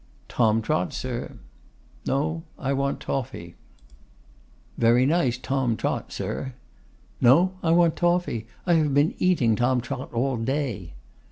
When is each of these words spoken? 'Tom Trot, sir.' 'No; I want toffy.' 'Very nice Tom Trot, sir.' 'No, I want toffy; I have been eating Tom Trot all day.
'Tom 0.27 0.63
Trot, 0.63 0.91
sir.' 0.93 1.37
'No; 2.07 2.41
I 2.57 2.73
want 2.73 3.01
toffy.' 3.01 3.53
'Very 4.75 5.05
nice 5.05 5.37
Tom 5.37 5.77
Trot, 5.77 6.11
sir.' 6.11 6.55
'No, 7.21 7.53
I 7.61 7.69
want 7.69 7.97
toffy; 7.97 8.47
I 8.65 8.73
have 8.73 8.95
been 8.95 9.13
eating 9.19 9.55
Tom 9.55 9.79
Trot 9.79 10.11
all 10.11 10.37
day. 10.37 10.93